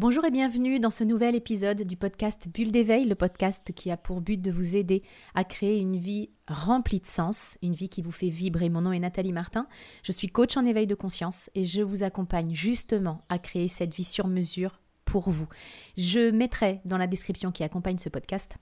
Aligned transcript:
Bonjour 0.00 0.24
et 0.24 0.30
bienvenue 0.30 0.78
dans 0.78 0.92
ce 0.92 1.02
nouvel 1.02 1.34
épisode 1.34 1.82
du 1.82 1.96
podcast 1.96 2.46
Bulle 2.54 2.70
d'éveil, 2.70 3.04
le 3.04 3.16
podcast 3.16 3.72
qui 3.74 3.90
a 3.90 3.96
pour 3.96 4.20
but 4.20 4.40
de 4.40 4.52
vous 4.52 4.76
aider 4.76 5.02
à 5.34 5.42
créer 5.42 5.80
une 5.80 5.96
vie 5.96 6.30
remplie 6.46 7.00
de 7.00 7.06
sens, 7.08 7.58
une 7.64 7.72
vie 7.74 7.88
qui 7.88 8.00
vous 8.00 8.12
fait 8.12 8.28
vibrer. 8.28 8.68
Mon 8.68 8.82
nom 8.82 8.92
est 8.92 9.00
Nathalie 9.00 9.32
Martin, 9.32 9.66
je 10.04 10.12
suis 10.12 10.28
coach 10.28 10.56
en 10.56 10.64
éveil 10.64 10.86
de 10.86 10.94
conscience 10.94 11.50
et 11.56 11.64
je 11.64 11.82
vous 11.82 12.04
accompagne 12.04 12.54
justement 12.54 13.22
à 13.28 13.40
créer 13.40 13.66
cette 13.66 13.92
vie 13.92 14.04
sur 14.04 14.28
mesure 14.28 14.78
pour 15.04 15.30
vous. 15.30 15.48
Je 15.96 16.30
mettrai 16.30 16.80
dans 16.84 16.96
la 16.96 17.08
description 17.08 17.50
qui 17.50 17.64
accompagne 17.64 17.98
ce 17.98 18.08
podcast 18.08 18.56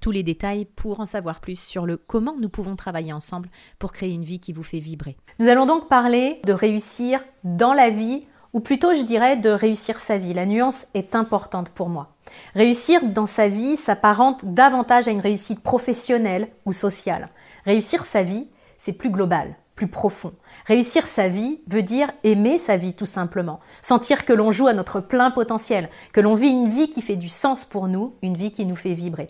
tous 0.00 0.10
les 0.10 0.24
détails 0.24 0.64
pour 0.64 0.98
en 0.98 1.06
savoir 1.06 1.40
plus 1.40 1.60
sur 1.60 1.86
le 1.86 1.96
comment 1.96 2.34
nous 2.40 2.48
pouvons 2.48 2.74
travailler 2.74 3.12
ensemble 3.12 3.50
pour 3.78 3.92
créer 3.92 4.10
une 4.10 4.24
vie 4.24 4.40
qui 4.40 4.52
vous 4.52 4.64
fait 4.64 4.80
vibrer. 4.80 5.16
Nous 5.38 5.46
allons 5.46 5.64
donc 5.64 5.88
parler 5.88 6.40
de 6.44 6.52
réussir 6.52 7.22
dans 7.44 7.72
la 7.72 7.88
vie 7.88 8.26
ou 8.56 8.60
plutôt 8.60 8.94
je 8.94 9.02
dirais 9.02 9.36
de 9.36 9.50
réussir 9.50 9.98
sa 9.98 10.16
vie. 10.16 10.32
La 10.32 10.46
nuance 10.46 10.86
est 10.94 11.14
importante 11.14 11.68
pour 11.68 11.90
moi. 11.90 12.14
Réussir 12.54 13.04
dans 13.04 13.26
sa 13.26 13.48
vie 13.48 13.76
s'apparente 13.76 14.46
davantage 14.46 15.08
à 15.08 15.10
une 15.10 15.20
réussite 15.20 15.62
professionnelle 15.62 16.48
ou 16.64 16.72
sociale. 16.72 17.28
Réussir 17.66 18.06
sa 18.06 18.22
vie, 18.22 18.48
c'est 18.78 18.94
plus 18.94 19.10
global, 19.10 19.56
plus 19.74 19.88
profond. 19.88 20.32
Réussir 20.64 21.06
sa 21.06 21.28
vie 21.28 21.60
veut 21.66 21.82
dire 21.82 22.10
aimer 22.24 22.56
sa 22.56 22.78
vie 22.78 22.94
tout 22.94 23.04
simplement, 23.04 23.60
sentir 23.82 24.24
que 24.24 24.32
l'on 24.32 24.52
joue 24.52 24.68
à 24.68 24.72
notre 24.72 25.00
plein 25.00 25.30
potentiel, 25.30 25.90
que 26.14 26.22
l'on 26.22 26.34
vit 26.34 26.48
une 26.48 26.70
vie 26.70 26.88
qui 26.88 27.02
fait 27.02 27.16
du 27.16 27.28
sens 27.28 27.66
pour 27.66 27.88
nous, 27.88 28.14
une 28.22 28.38
vie 28.38 28.52
qui 28.52 28.64
nous 28.64 28.74
fait 28.74 28.94
vibrer. 28.94 29.28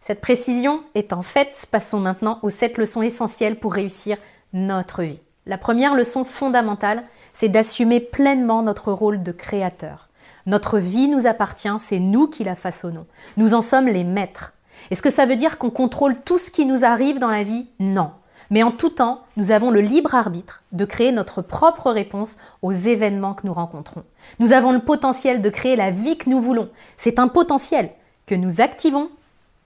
Cette 0.00 0.22
précision 0.22 0.82
est 0.94 1.12
en 1.12 1.20
fait, 1.20 1.68
passons 1.70 2.00
maintenant 2.00 2.38
aux 2.42 2.48
sept 2.48 2.78
leçons 2.78 3.02
essentielles 3.02 3.60
pour 3.60 3.74
réussir 3.74 4.16
notre 4.54 5.02
vie. 5.02 5.20
La 5.46 5.58
première 5.58 5.94
leçon 5.94 6.24
fondamentale, 6.24 7.04
c'est 7.34 7.50
d'assumer 7.50 8.00
pleinement 8.00 8.62
notre 8.62 8.92
rôle 8.92 9.22
de 9.22 9.32
créateur. 9.32 10.08
Notre 10.46 10.78
vie 10.78 11.08
nous 11.08 11.26
appartient, 11.26 11.78
c'est 11.78 11.98
nous 11.98 12.28
qui 12.28 12.44
la 12.44 12.54
façonnons. 12.54 13.06
Nous 13.36 13.52
en 13.52 13.60
sommes 13.60 13.86
les 13.86 14.04
maîtres. 14.04 14.54
Est-ce 14.90 15.02
que 15.02 15.10
ça 15.10 15.26
veut 15.26 15.36
dire 15.36 15.58
qu'on 15.58 15.70
contrôle 15.70 16.20
tout 16.22 16.38
ce 16.38 16.50
qui 16.50 16.64
nous 16.64 16.84
arrive 16.84 17.18
dans 17.18 17.30
la 17.30 17.42
vie? 17.42 17.66
Non. 17.78 18.12
Mais 18.50 18.62
en 18.62 18.70
tout 18.70 18.90
temps, 18.90 19.22
nous 19.36 19.50
avons 19.50 19.70
le 19.70 19.80
libre 19.80 20.14
arbitre 20.14 20.62
de 20.72 20.84
créer 20.84 21.12
notre 21.12 21.42
propre 21.42 21.90
réponse 21.90 22.38
aux 22.62 22.72
événements 22.72 23.34
que 23.34 23.46
nous 23.46 23.54
rencontrons. 23.54 24.04
Nous 24.38 24.52
avons 24.52 24.72
le 24.72 24.80
potentiel 24.80 25.42
de 25.42 25.50
créer 25.50 25.76
la 25.76 25.90
vie 25.90 26.16
que 26.16 26.30
nous 26.30 26.40
voulons. 26.40 26.70
C'est 26.96 27.18
un 27.18 27.28
potentiel 27.28 27.90
que 28.26 28.34
nous 28.34 28.60
activons 28.60 29.10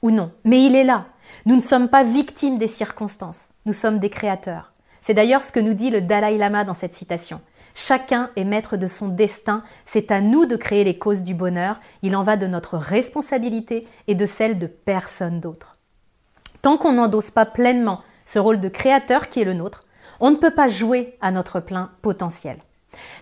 ou 0.02 0.10
non. 0.10 0.32
Mais 0.44 0.64
il 0.64 0.74
est 0.74 0.84
là. 0.84 1.06
Nous 1.46 1.56
ne 1.56 1.60
sommes 1.60 1.88
pas 1.88 2.04
victimes 2.04 2.58
des 2.58 2.68
circonstances. 2.68 3.50
Nous 3.66 3.72
sommes 3.72 3.98
des 3.98 4.10
créateurs. 4.10 4.72
C'est 5.08 5.14
d'ailleurs 5.14 5.42
ce 5.42 5.52
que 5.52 5.60
nous 5.60 5.72
dit 5.72 5.88
le 5.88 6.02
Dalai 6.02 6.36
Lama 6.36 6.64
dans 6.64 6.74
cette 6.74 6.94
citation. 6.94 7.40
Chacun 7.74 8.28
est 8.36 8.44
maître 8.44 8.76
de 8.76 8.86
son 8.86 9.08
destin, 9.08 9.62
c'est 9.86 10.10
à 10.10 10.20
nous 10.20 10.44
de 10.44 10.54
créer 10.54 10.84
les 10.84 10.98
causes 10.98 11.22
du 11.22 11.32
bonheur, 11.32 11.80
il 12.02 12.14
en 12.14 12.22
va 12.22 12.36
de 12.36 12.46
notre 12.46 12.76
responsabilité 12.76 13.88
et 14.06 14.14
de 14.14 14.26
celle 14.26 14.58
de 14.58 14.66
personne 14.66 15.40
d'autre. 15.40 15.78
Tant 16.60 16.76
qu'on 16.76 16.92
n'endosse 16.92 17.30
pas 17.30 17.46
pleinement 17.46 18.02
ce 18.26 18.38
rôle 18.38 18.60
de 18.60 18.68
créateur 18.68 19.30
qui 19.30 19.40
est 19.40 19.44
le 19.44 19.54
nôtre, 19.54 19.86
on 20.20 20.30
ne 20.30 20.36
peut 20.36 20.50
pas 20.50 20.68
jouer 20.68 21.16
à 21.22 21.30
notre 21.30 21.60
plein 21.60 21.90
potentiel. 22.02 22.58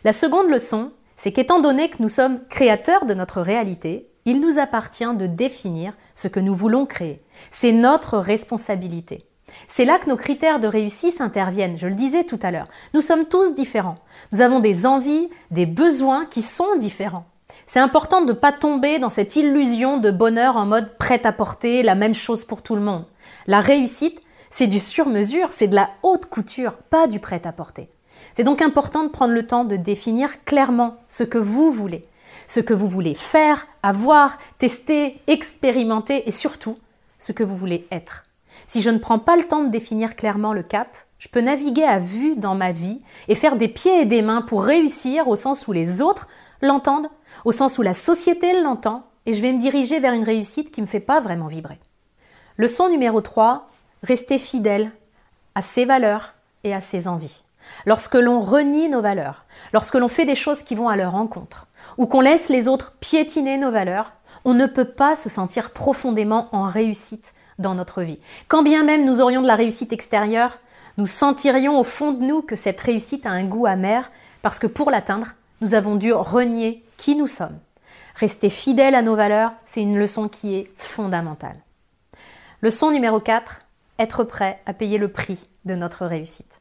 La 0.03 0.13
seconde 0.13 0.51
leçon, 0.51 0.91
c'est 1.15 1.31
qu'étant 1.31 1.61
donné 1.61 1.89
que 1.89 2.03
nous 2.03 2.09
sommes 2.09 2.41
créateurs 2.49 3.07
de 3.07 3.15
notre 3.15 3.41
réalité, 3.41 4.11
il 4.25 4.41
nous 4.41 4.59
appartient 4.59 5.15
de 5.15 5.29
définir 5.29 5.93
ce 6.17 6.27
que 6.27 6.41
nous 6.41 6.53
voulons 6.53 6.85
créer. 6.85 7.23
C'est 7.53 7.71
notre 7.71 8.19
responsabilité. 8.19 9.25
C'est 9.67 9.85
là 9.85 9.99
que 9.99 10.09
nos 10.09 10.17
critères 10.17 10.61
de 10.61 10.67
réussite 10.67 11.21
interviennent, 11.21 11.79
je 11.79 11.87
le 11.87 11.95
disais 11.95 12.25
tout 12.25 12.39
à 12.43 12.51
l'heure. 12.51 12.69
Nous 12.95 13.01
sommes 13.01 13.27
tous 13.27 13.55
différents. 13.55 13.99
Nous 14.33 14.41
avons 14.41 14.61
des 14.61 14.87
envies, 14.87 15.29
des 15.51 15.67
besoins 15.67 16.27
qui 16.27 16.43
sont 16.43 16.77
différents. 16.77 17.27
C'est 17.67 17.81
important 17.81 18.21
de 18.21 18.33
ne 18.33 18.39
pas 18.39 18.53
tomber 18.53 18.99
dans 18.99 19.09
cette 19.09 19.35
illusion 19.37 19.99
de 19.99 20.11
bonheur 20.11 20.57
en 20.57 20.67
mode 20.67 20.97
prêt 20.99 21.27
à 21.27 21.33
porter, 21.33 21.83
la 21.83 21.95
même 21.95 22.15
chose 22.15 22.45
pour 22.45 22.63
tout 22.63 22.77
le 22.77 22.83
monde. 22.83 23.05
La 23.47 23.61
réussite, 23.61 24.23
c'est 24.51 24.67
du 24.67 24.81
sur-mesure, 24.81 25.51
c'est 25.51 25.69
de 25.69 25.75
la 25.75 25.91
haute 26.03 26.27
couture, 26.27 26.77
pas 26.77 27.07
du 27.07 27.19
prêt 27.19 27.43
à 27.45 27.53
porter. 27.53 27.89
C'est 28.35 28.45
donc 28.45 28.63
important 28.63 29.05
de 29.05 29.09
prendre 29.09 29.35
le 29.35 29.47
temps 29.47 29.65
de 29.65 29.77
définir 29.77 30.45
clairement 30.45 30.97
ce 31.09 31.25
que 31.25 31.39
vous 31.39 31.71
voulez, 31.71 32.05
ce 32.47 32.61
que 32.61 32.75
vous 32.75 32.89
voulez 32.89 33.15
faire, 33.15 33.67
avoir, 33.83 34.39
tester, 34.59 35.21
expérimenter 35.27 36.29
et 36.29 36.33
surtout 36.33 36.79
ce 37.19 37.33
que 37.33 37.43
vous 37.43 37.57
voulez 37.57 37.87
être. 37.91 38.26
Si 38.67 38.83
je 38.83 38.91
ne 38.91 38.99
prends 38.99 39.19
pas 39.19 39.37
le 39.37 39.45
temps 39.45 39.63
de 39.63 39.71
définir 39.71 40.17
clairement 40.17 40.53
le 40.53 40.63
cap, 40.63 40.97
je 41.19 41.29
peux 41.29 41.41
naviguer 41.41 41.85
à 41.85 41.99
vue 41.99 42.37
dans 42.37 42.55
ma 42.55 42.73
vie 42.73 43.01
et 43.29 43.35
faire 43.35 43.57
des 43.57 43.69
pieds 43.69 44.01
et 44.01 44.05
des 44.05 44.23
mains 44.23 44.43
pour 44.43 44.65
réussir 44.65 45.29
au 45.29 45.37
sens 45.37 45.67
où 45.69 45.73
les 45.73 46.03
autres 46.03 46.27
l'entendent, 46.61 47.09
au 47.45 47.53
sens 47.53 47.79
où 47.79 47.83
la 47.83 47.95
société 47.95 48.61
l'entend, 48.61 49.05
et 49.25 49.35
je 49.35 49.43
vais 49.43 49.53
me 49.53 49.59
diriger 49.59 49.99
vers 49.99 50.15
une 50.15 50.25
réussite 50.25 50.71
qui 50.71 50.81
ne 50.81 50.87
me 50.87 50.91
fait 50.91 51.01
pas 51.01 51.21
vraiment 51.21 51.47
vibrer. 51.47 51.79
Leçon 52.57 52.89
numéro 52.89 53.21
3, 53.21 53.69
rester 54.03 54.39
fidèle 54.39 54.91
à 55.55 55.63
ses 55.63 55.85
valeurs 55.85 56.35
et 56.65 56.75
à 56.75 56.81
ses 56.81 57.09
envies. 57.09 57.43
Lorsque 57.85 58.15
l'on 58.15 58.39
renie 58.39 58.89
nos 58.89 59.01
valeurs, 59.01 59.45
lorsque 59.73 59.97
l'on 59.97 60.09
fait 60.09 60.25
des 60.25 60.35
choses 60.35 60.63
qui 60.63 60.75
vont 60.75 60.89
à 60.89 60.97
leur 60.97 61.15
encontre, 61.15 61.67
ou 61.99 62.07
qu'on 62.07 62.21
laisse 62.21 62.49
les 62.49 62.69
autres 62.69 62.95
piétiner 63.01 63.59
nos 63.59 63.71
valeurs, 63.71 64.13
on 64.45 64.55
ne 64.55 64.67
peut 64.67 64.85
pas 64.85 65.17
se 65.17 65.29
sentir 65.29 65.71
profondément 65.71 66.49
en 66.53 66.65
réussite 66.65 67.35
dans 67.59 67.75
notre 67.75 68.03
vie. 68.03 68.19
Quand 68.49 68.63
bien 68.63 68.83
même 68.83 69.05
nous 69.05 69.21
aurions 69.21 69.43
de 69.43 69.47
la 69.47 69.55
réussite 69.55 69.93
extérieure, 69.93 70.59
nous 70.97 71.07
sentirions 71.07 71.79
au 71.79 71.85
fond 71.85 72.13
de 72.13 72.25
nous 72.25 72.43
que 72.43 72.57
cette 72.57 72.81
réussite 72.81 73.27
a 73.27 73.31
un 73.31 73.45
goût 73.45 73.67
amer 73.67 74.11
parce 74.43 74.59
que 74.59 74.67
pour 74.67 74.91
l'atteindre, 74.91 75.35
nous 75.61 75.75
avons 75.75 75.97
dû 75.97 76.13
renier 76.13 76.85
qui 76.97 77.15
nous 77.17 77.27
sommes. 77.27 77.59
Rester 78.15 78.49
fidèle 78.49 78.95
à 78.95 79.03
nos 79.03 79.15
valeurs, 79.15 79.53
c'est 79.65 79.83
une 79.83 79.99
leçon 79.99 80.29
qui 80.29 80.55
est 80.55 80.71
fondamentale. 80.77 81.57
Leçon 82.63 82.91
numéro 82.91 83.21
4, 83.21 83.61
être 83.99 84.25
prêt 84.25 84.61
à 84.65 84.73
payer 84.73 84.99
le 84.99 85.09
prix 85.09 85.39
de 85.67 85.75
notre 85.75 86.07
réussite. 86.07 86.61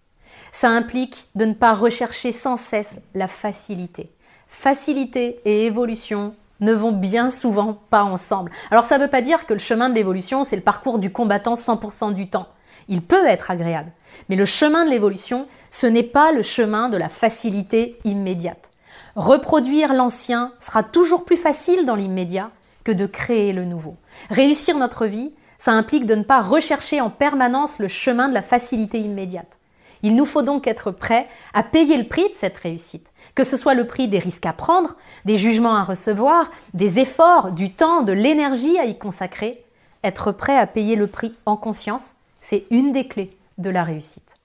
Ça 0.52 0.70
implique 0.70 1.28
de 1.36 1.46
ne 1.46 1.54
pas 1.54 1.74
rechercher 1.74 2.32
sans 2.32 2.58
cesse 2.58 3.02
la 3.14 3.28
facilité. 3.28 4.12
Facilité 4.48 5.40
et 5.46 5.66
évolution 5.66 6.36
ne 6.60 6.74
vont 6.74 6.92
bien 6.92 7.30
souvent 7.30 7.78
pas 7.90 8.04
ensemble. 8.04 8.52
Alors 8.72 8.86
ça 8.86 8.98
ne 8.98 9.04
veut 9.04 9.10
pas 9.10 9.22
dire 9.22 9.46
que 9.46 9.54
le 9.54 9.60
chemin 9.60 9.90
de 9.90 9.96
l'évolution, 9.96 10.44
c'est 10.44 10.56
le 10.56 10.62
parcours 10.62 11.00
du 11.00 11.12
combattant 11.12 11.54
100% 11.54 12.14
du 12.14 12.30
temps. 12.30 12.48
Il 12.88 13.02
peut 13.02 13.26
être 13.26 13.52
agréable. 13.52 13.92
Mais 14.30 14.36
le 14.36 14.46
chemin 14.46 14.86
de 14.86 14.90
l'évolution, 14.90 15.48
ce 15.72 15.88
n'est 15.88 16.04
pas 16.04 16.32
le 16.32 16.44
chemin 16.44 16.90
de 16.90 16.98
la 16.98 17.10
facilité 17.10 18.00
immédiate. 18.06 18.70
Reproduire 19.16 19.94
l'ancien 19.94 20.52
sera 20.60 20.84
toujours 20.84 21.26
plus 21.26 21.38
facile 21.38 21.86
dans 21.86 21.96
l'immédiat 21.96 22.52
que 22.84 22.92
de 22.92 23.06
créer 23.06 23.54
le 23.54 23.66
nouveau. 23.66 23.96
Réussir 24.30 24.78
notre 24.78 25.06
vie, 25.06 25.34
ça 25.58 25.72
implique 25.72 26.06
de 26.06 26.16
ne 26.16 26.24
pas 26.24 26.42
rechercher 26.42 27.02
en 27.02 27.10
permanence 27.10 27.80
le 27.80 27.88
chemin 27.88 28.30
de 28.30 28.34
la 28.34 28.42
facilité 28.42 29.00
immédiate. 29.00 29.58
Il 30.06 30.16
nous 30.16 30.28
faut 30.28 30.44
donc 30.44 30.68
être 30.68 30.92
prêts 30.92 31.28
à 31.56 31.64
payer 31.64 31.98
le 31.98 32.08
prix 32.08 32.30
de 32.30 32.36
cette 32.36 32.60
réussite, 32.60 33.12
que 33.34 33.44
ce 33.44 33.58
soit 33.58 33.74
le 33.74 33.88
prix 33.88 34.08
des 34.08 34.20
risques 34.20 34.46
à 34.46 34.54
prendre, 34.54 34.98
des 35.26 35.36
jugements 35.36 35.74
à 35.74 35.82
recevoir, 35.82 36.52
des 36.76 37.00
efforts, 37.00 37.54
du 37.54 37.74
temps, 37.74 38.04
de 38.04 38.14
l'énergie 38.14 38.78
à 38.78 38.86
y 38.86 39.00
consacrer. 39.00 39.66
Être 40.04 40.32
prêt 40.32 40.56
à 40.56 40.68
payer 40.68 40.96
le 40.96 41.08
prix 41.08 41.36
en 41.48 41.58
conscience, 41.58 42.18
c'est 42.40 42.68
une 42.70 42.92
des 42.92 43.08
clés 43.08 43.36
de 43.58 43.72
la 43.72 43.84
réussite. 43.84 44.38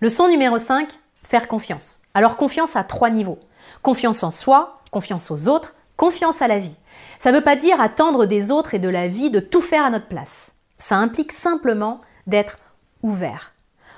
Leçon 0.00 0.28
numéro 0.28 0.56
5, 0.56 0.88
faire 1.22 1.46
confiance. 1.46 2.00
Alors 2.14 2.38
confiance 2.38 2.74
à 2.74 2.82
trois 2.82 3.10
niveaux. 3.10 3.38
Confiance 3.82 4.22
en 4.22 4.30
soi, 4.30 4.80
confiance 4.92 5.30
aux 5.30 5.48
autres, 5.48 5.74
confiance 5.98 6.40
à 6.40 6.48
la 6.48 6.58
vie. 6.58 6.78
Ça 7.20 7.32
ne 7.32 7.36
veut 7.36 7.44
pas 7.44 7.56
dire 7.56 7.82
attendre 7.82 8.24
des 8.24 8.50
autres 8.50 8.72
et 8.72 8.78
de 8.78 8.88
la 8.88 9.08
vie 9.08 9.28
de 9.28 9.40
tout 9.40 9.60
faire 9.60 9.84
à 9.84 9.90
notre 9.90 10.08
place. 10.08 10.54
Ça 10.78 10.96
implique 10.96 11.32
simplement 11.32 11.98
d'être 12.26 12.56
ouvert 13.02 13.52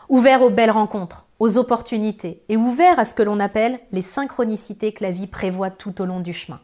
ouvert 0.09 0.43
aux 0.43 0.51
belles 0.51 0.71
rencontres, 0.71 1.27
aux 1.39 1.59
opportunités 1.59 2.43
et 2.49 2.57
ouvert 2.57 2.99
à 2.99 3.05
ce 3.05 3.15
que 3.15 3.23
l'on 3.23 3.41
appelle 3.41 3.79
les 3.93 4.03
synchronicités 4.03 4.93
que 4.93 5.05
la 5.05 5.11
vie 5.11 5.27
prévoit 5.27 5.71
tout 5.71 6.01
au 6.01 6.07
long 6.07 6.21
du 6.21 6.33
chemin. 6.33 6.61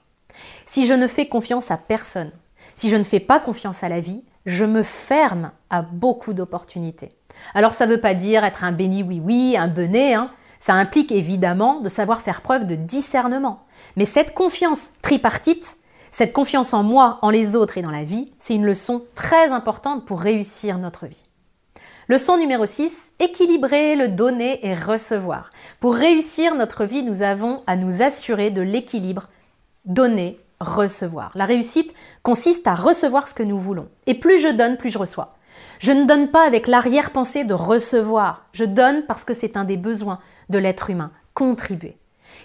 Si 0.67 0.87
je 0.87 0.95
ne 0.95 1.07
fais 1.07 1.29
confiance 1.29 1.71
à 1.71 1.77
personne, 1.77 2.33
si 2.75 2.89
je 2.89 2.97
ne 2.97 3.03
fais 3.03 3.21
pas 3.21 3.41
confiance 3.41 3.85
à 3.85 3.89
la 3.89 4.01
vie, 4.01 4.25
je 4.47 4.65
me 4.65 4.83
ferme 4.83 5.53
à 5.71 5.83
beaucoup 5.83 6.33
d'opportunités. 6.33 7.13
Alors 7.55 7.75
ça 7.75 7.87
ne 7.87 7.93
veut 7.93 8.01
pas 8.01 8.15
dire 8.15 8.45
être 8.45 8.65
un 8.65 8.73
béni 8.73 9.03
oui-oui, 9.03 9.57
un 9.57 9.69
benet, 9.69 10.15
hein. 10.15 10.31
ça 10.59 10.75
implique 10.75 11.13
évidemment 11.13 11.81
de 11.81 11.89
savoir 11.89 12.21
faire 12.21 12.43
preuve 12.43 12.67
de 12.67 12.75
discernement. 12.75 13.65
Mais 13.97 14.05
cette 14.05 14.35
confiance 14.35 14.91
tripartite, 15.03 15.77
cette 16.11 16.33
confiance 16.33 16.75
en 16.75 16.83
moi, 16.83 17.19
en 17.23 17.31
les 17.31 17.57
autres 17.57 17.79
et 17.79 17.83
dans 17.83 17.91
la 17.91 18.05
vie, 18.05 18.33
c'est 18.39 18.55
une 18.55 18.67
leçon 18.67 19.03
très 19.15 19.53
importante 19.53 20.05
pour 20.05 20.21
réussir 20.21 20.79
notre 20.79 21.07
vie. 21.07 21.25
Leçon 22.07 22.37
numéro 22.37 22.67
6, 22.67 23.15
équilibrer 23.19 23.97
le 23.97 24.09
donner 24.09 24.67
et 24.67 24.75
recevoir. 24.75 25.51
Pour 25.81 25.95
réussir 25.95 26.55
notre 26.55 26.85
vie, 26.85 27.03
nous 27.03 27.23
avons 27.23 27.63
à 27.67 27.77
nous 27.77 28.03
assurer 28.03 28.51
de 28.51 28.61
l'équilibre 28.61 29.31
donner, 29.87 30.39
recevoir. 30.61 31.33
La 31.35 31.47
réussite 31.47 31.95
consiste 32.23 32.67
à 32.67 32.75
recevoir 32.75 33.27
ce 33.27 33.33
que 33.33 33.43
nous 33.43 33.59
voulons. 33.59 33.89
Et 34.07 34.15
plus 34.21 34.39
je 34.39 34.49
donne, 34.49 34.77
plus 34.77 34.91
je 34.91 34.99
reçois. 34.99 35.37
Je 35.79 35.93
ne 35.93 36.05
donne 36.05 36.31
pas 36.31 36.47
avec 36.47 36.67
l'arrière-pensée 36.67 37.45
de 37.45 37.55
recevoir. 37.55 38.49
Je 38.53 38.67
donne 38.67 39.07
parce 39.07 39.25
que 39.25 39.33
c'est 39.33 39.57
un 39.57 39.65
des 39.65 39.79
besoins 39.79 40.19
de 40.51 40.59
l'être 40.59 40.91
humain, 40.91 41.11
contribuer. 41.33 41.97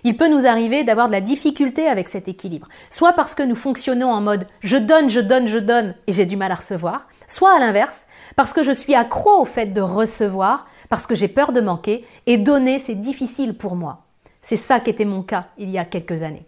Il 0.03 0.18
peut 0.18 0.27
nous 0.27 0.45
arriver 0.45 0.83
d'avoir 0.83 1.07
de 1.07 1.12
la 1.12 1.21
difficulté 1.21 1.88
avec 1.88 2.07
cet 2.07 2.27
équilibre, 2.27 2.68
soit 2.89 3.13
parce 3.13 3.36
que 3.36 3.44
nous 3.44 3.56
fonctionnons 3.56 4.12
en 4.12 4.21
mode 4.21 4.47
je 4.62 4.77
donne, 4.77 5.09
je 5.09 5.19
donne, 5.19 5.47
je 5.47 5.57
donne 5.57 5.95
et 6.07 6.13
j'ai 6.13 6.25
du 6.25 6.38
mal 6.38 6.51
à 6.51 6.56
recevoir, 6.56 7.07
soit 7.27 7.56
à 7.56 7.59
l'inverse, 7.59 8.07
parce 8.36 8.53
que 8.53 8.63
je 8.63 8.71
suis 8.71 8.95
accro 8.95 9.41
au 9.41 9.45
fait 9.45 9.68
de 9.68 9.81
recevoir, 9.81 10.68
parce 10.89 11.07
que 11.07 11.15
j'ai 11.15 11.27
peur 11.27 11.51
de 11.51 11.62
manquer 11.62 12.06
et 12.25 12.38
donner 12.38 12.80
c'est 12.80 12.95
difficile 12.95 13.56
pour 13.56 13.75
moi. 13.75 14.06
C'est 14.41 14.56
ça 14.56 14.80
qui 14.80 14.89
était 14.89 15.06
mon 15.06 15.21
cas 15.21 15.47
il 15.57 15.69
y 15.69 15.77
a 15.77 15.86
quelques 15.86 16.24
années. 16.24 16.45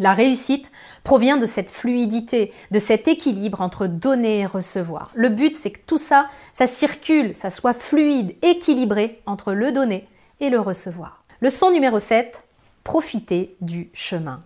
La 0.00 0.14
réussite 0.14 0.70
provient 1.04 1.36
de 1.36 1.44
cette 1.44 1.70
fluidité, 1.70 2.54
de 2.70 2.78
cet 2.78 3.06
équilibre 3.06 3.60
entre 3.60 3.86
donner 3.86 4.40
et 4.40 4.46
recevoir. 4.46 5.10
Le 5.14 5.28
but, 5.28 5.54
c'est 5.54 5.72
que 5.72 5.80
tout 5.86 5.98
ça, 5.98 6.28
ça 6.54 6.66
circule, 6.66 7.34
ça 7.34 7.50
soit 7.50 7.74
fluide, 7.74 8.34
équilibré 8.40 9.20
entre 9.26 9.52
le 9.52 9.72
donner 9.72 10.08
et 10.40 10.48
le 10.48 10.58
recevoir. 10.58 11.22
Leçon 11.42 11.70
numéro 11.70 11.98
7, 11.98 12.44
profiter 12.84 13.56
du 13.60 13.90
chemin. 13.92 14.42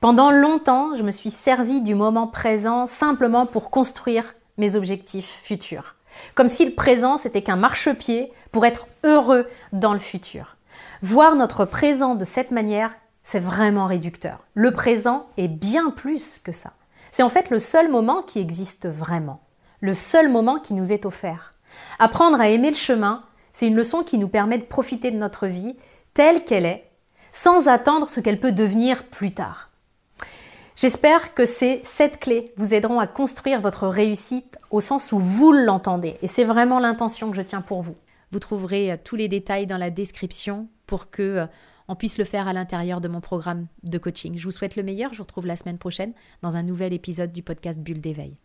Pendant 0.00 0.30
longtemps, 0.30 0.96
je 0.96 1.02
me 1.02 1.10
suis 1.10 1.30
servi 1.30 1.80
du 1.80 1.94
moment 1.94 2.26
présent 2.26 2.86
simplement 2.86 3.46
pour 3.46 3.70
construire 3.70 4.34
mes 4.58 4.76
objectifs 4.76 5.40
futurs. 5.42 5.94
Comme 6.34 6.48
si 6.48 6.64
le 6.64 6.74
présent, 6.74 7.18
c'était 7.18 7.42
qu'un 7.42 7.56
marchepied 7.56 8.32
pour 8.50 8.66
être 8.66 8.86
heureux 9.04 9.46
dans 9.72 9.92
le 9.92 10.00
futur. 10.00 10.56
Voir 11.02 11.36
notre 11.36 11.64
présent 11.64 12.14
de 12.14 12.24
cette 12.24 12.50
manière 12.50 12.94
c'est 13.22 13.38
vraiment 13.38 13.86
réducteur. 13.86 14.40
Le 14.54 14.72
présent 14.72 15.26
est 15.36 15.46
bien 15.46 15.90
plus 15.90 16.40
que 16.40 16.50
ça. 16.50 16.72
C'est 17.12 17.22
en 17.22 17.28
fait 17.28 17.50
le 17.50 17.60
seul 17.60 17.88
moment 17.88 18.22
qui 18.22 18.40
existe 18.40 18.88
vraiment, 18.88 19.40
le 19.80 19.94
seul 19.94 20.28
moment 20.28 20.58
qui 20.58 20.74
nous 20.74 20.92
est 20.92 21.06
offert. 21.06 21.54
Apprendre 22.00 22.40
à 22.40 22.48
aimer 22.48 22.70
le 22.70 22.76
chemin, 22.76 23.22
c'est 23.52 23.68
une 23.68 23.76
leçon 23.76 24.02
qui 24.02 24.18
nous 24.18 24.28
permet 24.28 24.58
de 24.58 24.64
profiter 24.64 25.12
de 25.12 25.16
notre 25.16 25.46
vie 25.46 25.76
telle 26.12 26.44
qu'elle 26.44 26.66
est, 26.66 26.89
sans 27.32 27.68
attendre 27.68 28.08
ce 28.08 28.20
qu'elle 28.20 28.40
peut 28.40 28.52
devenir 28.52 29.04
plus 29.04 29.32
tard. 29.32 29.70
J'espère 30.76 31.34
que 31.34 31.44
ces 31.44 31.80
sept 31.84 32.18
clés 32.18 32.52
vous 32.56 32.72
aideront 32.72 33.00
à 33.00 33.06
construire 33.06 33.60
votre 33.60 33.86
réussite 33.86 34.58
au 34.70 34.80
sens 34.80 35.12
où 35.12 35.18
vous 35.18 35.52
l'entendez. 35.52 36.16
Et 36.22 36.26
c'est 36.26 36.44
vraiment 36.44 36.80
l'intention 36.80 37.30
que 37.30 37.36
je 37.36 37.42
tiens 37.42 37.60
pour 37.60 37.82
vous. 37.82 37.96
Vous 38.32 38.38
trouverez 38.38 38.98
tous 39.04 39.16
les 39.16 39.28
détails 39.28 39.66
dans 39.66 39.76
la 39.76 39.90
description 39.90 40.68
pour 40.86 41.10
que 41.10 41.22
euh, 41.22 41.46
on 41.88 41.96
puisse 41.96 42.18
le 42.18 42.24
faire 42.24 42.48
à 42.48 42.52
l'intérieur 42.52 43.00
de 43.00 43.08
mon 43.08 43.20
programme 43.20 43.66
de 43.82 43.98
coaching. 43.98 44.38
Je 44.38 44.44
vous 44.44 44.52
souhaite 44.52 44.76
le 44.76 44.82
meilleur. 44.82 45.12
Je 45.12 45.18
vous 45.18 45.24
retrouve 45.24 45.46
la 45.46 45.56
semaine 45.56 45.78
prochaine 45.78 46.12
dans 46.40 46.56
un 46.56 46.62
nouvel 46.62 46.92
épisode 46.92 47.32
du 47.32 47.42
podcast 47.42 47.78
Bulle 47.78 48.00
d'éveil. 48.00 48.36